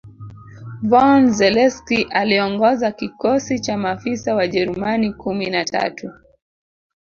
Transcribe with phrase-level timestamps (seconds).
[0.89, 6.11] von Zelewski aliongoza kikosi cha maafisa Wajerumani kumi na tatu